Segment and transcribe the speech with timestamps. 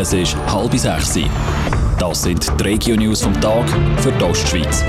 [0.00, 1.18] Es ist halb sechs.
[1.98, 3.68] Das sind die Regio-News vom Tag
[3.98, 4.82] für die Ostschweiz.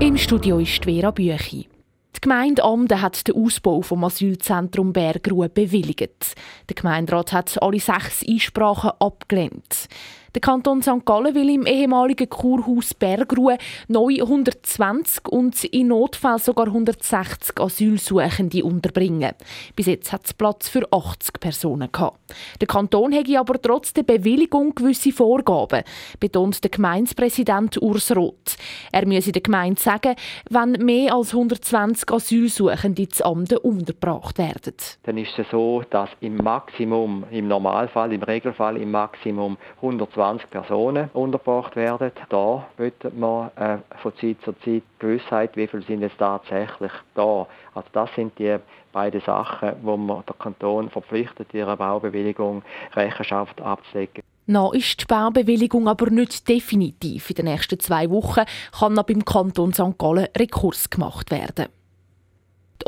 [0.00, 1.68] Im Studio ist Vera Büchi.
[2.16, 6.34] Die Gemeinde Amden hat den Ausbau vom Asylzentrum Bergruhe bewilligt.
[6.68, 9.86] Der Gemeinderat hat alle sechs Einsprachen abgelehnt.
[10.32, 11.04] Der Kanton St.
[11.04, 13.58] Gallen will im ehemaligen Kurhaus Bergruhe
[13.88, 19.32] neu 120 und in Notfall sogar 160 Asylsuchende unterbringen.
[19.74, 22.20] Bis jetzt hat es Platz für 80 Personen gehabt.
[22.60, 25.82] Der Kanton hätte aber trotz der Bewilligung gewisse Vorgaben,
[26.20, 28.56] betont der Gemeindepräsident Urs Roth.
[28.92, 30.14] Er müsse der Gemeinde sagen,
[30.48, 34.76] wenn mehr als 120 Asylsuchende ins Amt untergebracht werden.
[35.02, 40.50] Dann ist es so, dass im Maximum, im Normalfall, im Regelfall im Maximum 120 20
[40.50, 42.12] Personen untergebracht werden.
[42.28, 47.46] Da möchten wir äh, von Zeit zu Zeit Gewissheit, wie viele sind es tatsächlich da.
[47.74, 48.58] Also das sind die
[48.92, 52.62] beiden Sachen, wo man der Kanton verpflichtet, ihre Baubewilligung
[52.94, 54.22] Rechenschaft abzulegen.
[54.44, 57.30] Noch ist die Baubewilligung aber nicht definitiv.
[57.30, 58.44] In den nächsten zwei Wochen
[58.78, 59.96] kann noch beim Kanton St.
[59.96, 61.68] Gallen Rekurs gemacht werden.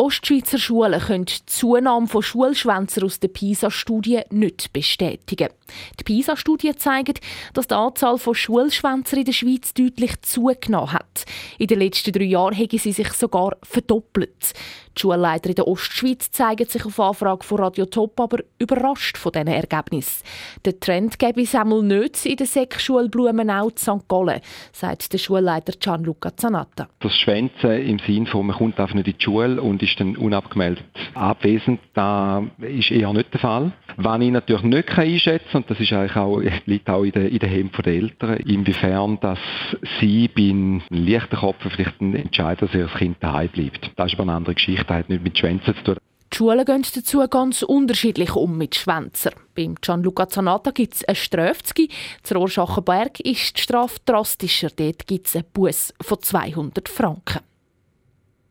[0.03, 5.51] Ostschweizer Schulen können die Zunahme von Schulschwänzern aus der PISA-Studie nicht bestätigen.
[6.01, 7.21] Die PISA-Studie zeigt,
[7.55, 11.25] dass die Anzahl von Schulschwänzern in der Schweiz deutlich zugenommen hat.
[11.57, 14.55] In den letzten drei Jahren haben sie sich sogar verdoppelt.
[14.97, 19.33] Die Schulleiter in der Ostschweiz zeigen sich auf Anfrage von Radio Top aber überrascht von
[19.33, 20.25] diesen Ergebnissen.
[20.65, 24.07] Der Trend gäbe es einmal nicht in der Sek-Schule Blumenau in St.
[24.09, 24.41] Gallen,
[24.73, 26.89] sagt der Schulleiter Gianluca Zanatta.
[27.01, 30.17] Das Schwänzen im Sinne von, man kommt einfach nicht in die Schule und ist dann
[30.17, 33.73] unabgemeldet abwesend, das ist eher nicht der Fall.
[33.97, 37.29] Was ich natürlich nicht einschätzen kann, und das ist eigentlich auch, liegt auch in den,
[37.29, 39.39] in den Händen der Eltern, inwiefern dass
[40.01, 43.91] sie beim leichten Kopf vielleicht entscheiden, dass ihr Kind daheim bleibt.
[43.97, 45.97] Das ist aber eine andere Geschichte, das hat nicht mit Schwänzen zu tun.
[46.33, 49.33] Die Schulen gehen dazu ganz unterschiedlich um mit Schwänzer.
[49.55, 51.91] Beim Gianluca Zanata gibt es eine Strafzgi.
[52.23, 54.71] Zu Rorschachenberg ist die Strafe drastischer.
[54.75, 57.41] Dort gibt es einen Bus von 200 Franken.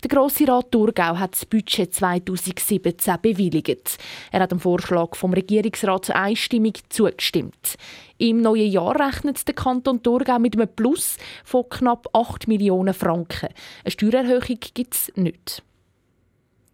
[0.04, 4.00] Der Grosse Rat Thurgau hat das Budget 2017 bewilligt.
[4.32, 7.76] Er hat dem Vorschlag vom Regierungsrat einstimmig zugestimmt.
[8.18, 13.50] Im neuen Jahr rechnet der Kanton Thurgau mit einem Plus von knapp 8 Millionen Franken.
[13.84, 15.62] Eine Steuererhöhung gibt es nicht.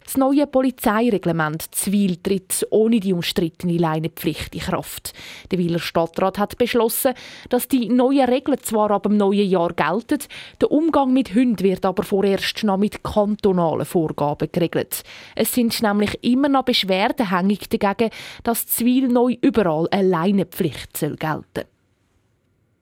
[0.08, 5.12] Das neue Polizeireglement Zwil tritt ohne die umstrittene Leinepflicht in Kraft.
[5.52, 7.14] Der Wieler Stadtrat hat beschlossen,
[7.50, 10.20] dass die neuen Regeln zwar ab dem neuen Jahr gelten,
[10.62, 15.04] der Umgang mit Hunden wird aber vorerst noch mit kantonalen Vorgaben geregelt.
[15.36, 18.10] Es sind nämlich immer noch Beschwerden hängig dagegen,
[18.44, 21.66] dass Zwil neu überall eine Leinepflicht gelten soll.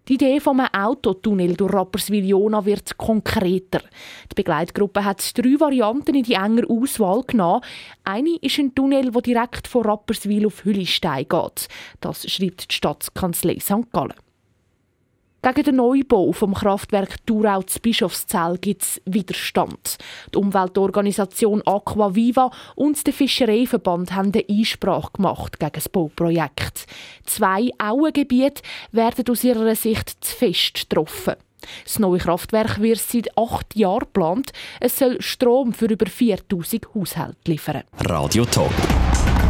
[0.07, 3.79] Die Idee vom Autotunnel durch Rapperswil-Jona wird konkreter.
[4.31, 7.61] Die Begleitgruppe hat drei Varianten in die enge Auswahl genommen.
[8.03, 11.67] Eine ist ein Tunnel, der direkt von Rapperswil auf Hüllistein geht.
[12.01, 13.91] Das schreibt die Staatskanzlei St.
[13.91, 14.25] Gallen.
[15.45, 20.00] Gegen den Neubau vom Kraftwerk Thurau zu Bischofszell gibt es Widerstand.
[20.33, 26.88] Die Umweltorganisation Aquaviva und der Fischereiverband haben eine Einsprache gemacht gegen das Bauprojekt.
[27.25, 31.35] Zwei Auengebiete werden aus ihrer Sicht zu fest getroffen.
[31.84, 34.51] Das neue Kraftwerk wird seit acht Jahren geplant.
[34.79, 37.84] Es soll Strom für über 4000 Haushalte liefern.
[38.00, 38.73] Radio Top.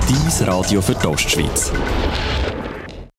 [0.10, 1.72] Dies Radio für die Ostschweiz.